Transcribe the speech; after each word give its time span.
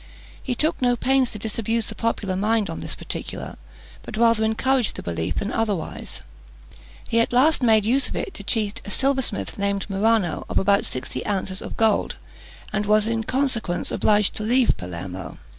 He 0.41 0.55
took 0.55 0.81
no 0.81 0.95
pains 0.95 1.31
to 1.31 1.37
disabuse 1.37 1.85
the 1.85 1.93
popular 1.93 2.35
mind 2.35 2.71
on 2.71 2.79
this 2.79 2.95
particular, 2.95 3.55
but 4.01 4.17
rather 4.17 4.43
encouraged 4.43 4.95
the 4.95 5.03
belief 5.03 5.35
than 5.35 5.51
otherwise. 5.51 6.21
He 7.07 7.19
at 7.19 7.31
last 7.31 7.61
made 7.61 7.85
use 7.85 8.09
of 8.09 8.15
it 8.15 8.33
to 8.33 8.41
cheat 8.43 8.81
a 8.83 8.89
silversmith 8.89 9.59
named 9.59 9.85
Marano, 9.91 10.43
of 10.49 10.57
about 10.57 10.85
sixty 10.85 11.23
ounces 11.27 11.61
of 11.61 11.77
gold, 11.77 12.15
and 12.73 12.87
was 12.87 13.05
in 13.05 13.25
consequence 13.25 13.91
obliged 13.91 14.33
to 14.37 14.43
leave 14.43 14.75
Palermo. 14.75 15.37